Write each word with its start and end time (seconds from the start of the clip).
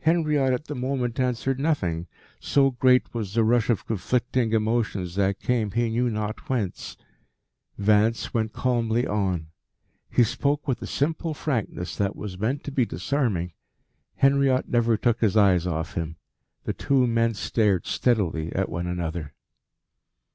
Henriot 0.00 0.52
at 0.52 0.66
the 0.66 0.74
moment 0.74 1.18
answered 1.18 1.58
nothing, 1.58 2.06
so 2.38 2.72
great 2.72 3.14
was 3.14 3.32
the 3.32 3.42
rush 3.42 3.70
of 3.70 3.86
conflicting 3.86 4.52
emotions 4.52 5.14
that 5.14 5.40
came 5.40 5.70
he 5.70 5.88
knew 5.88 6.10
not 6.10 6.50
whence. 6.50 6.94
Vance 7.78 8.34
went 8.34 8.52
calmly 8.52 9.06
on. 9.06 9.46
He 10.10 10.24
spoke 10.24 10.68
with 10.68 10.82
a 10.82 10.86
simple 10.86 11.32
frankness 11.32 11.96
that 11.96 12.14
was 12.14 12.38
meant 12.38 12.64
to 12.64 12.70
be 12.70 12.84
disarming. 12.84 13.54
Henriot 14.16 14.68
never 14.68 14.98
took 14.98 15.22
his 15.22 15.38
eyes 15.38 15.66
off 15.66 15.94
him. 15.94 16.16
The 16.64 16.74
two 16.74 17.06
men 17.06 17.32
stared 17.32 17.86
steadily 17.86 18.52
at 18.52 18.68
one 18.68 18.86
another. 18.86 19.32